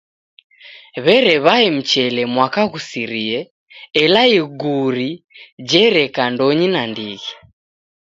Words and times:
W'erew'ae 1.03 1.67
mchele 1.77 2.21
mwaka 2.33 2.61
ghusirie 2.71 3.39
ela 4.01 4.21
iguri 4.39 5.09
jereka 5.69 6.21
ndonyi 6.33 6.67
nandighi. 6.73 7.31